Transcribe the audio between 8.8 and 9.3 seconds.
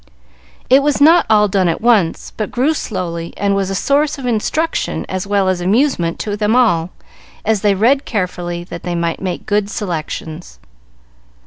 they might